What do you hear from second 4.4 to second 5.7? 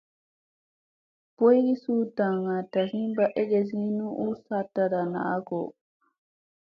saɗ taɗa naa go.